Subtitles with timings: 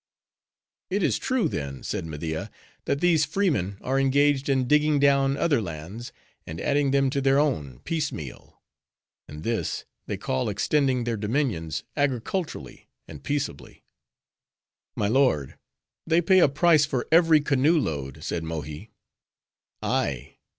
[0.89, 2.49] "It is true, then," said Media
[2.85, 6.11] "that these freemen are engaged in digging down other lands,
[6.47, 8.59] and adding them to their own, piece meal.
[9.27, 13.83] And this, they call extending their dominions agriculturally, and peaceably."
[14.95, 15.59] "My lord,
[16.07, 18.89] they pay a price for every canoe load," said Mohi.